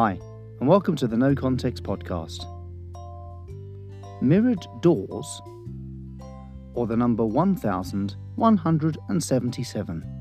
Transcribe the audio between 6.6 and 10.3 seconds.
or the number 1177.